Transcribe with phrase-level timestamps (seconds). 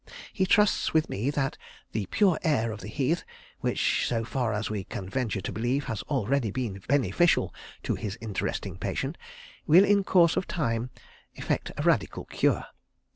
[0.33, 1.59] He trusts with me that
[1.91, 3.23] the pure air of the Heath,
[3.59, 8.17] which so far as we can venture to believe has already been beneficial to his
[8.19, 9.15] interesting patient,
[9.67, 10.89] will in course of time
[11.35, 12.65] effect a radical cure.